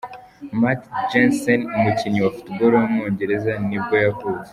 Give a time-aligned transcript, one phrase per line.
[0.61, 4.49] Matt Jansen, umukinnyi wa football w’umwongereza nibwo yavutse.